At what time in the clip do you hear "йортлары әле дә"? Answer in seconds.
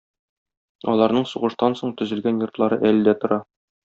2.47-3.17